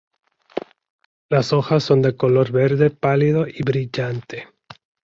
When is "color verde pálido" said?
2.17-3.45